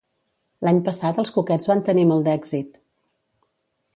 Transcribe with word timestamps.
l'any 0.67 0.79
passat 0.87 1.19
els 1.25 1.33
coquets 1.35 1.69
van 1.73 1.85
tenir 1.91 2.07
molt 2.13 2.29
d'èxit 2.29 2.83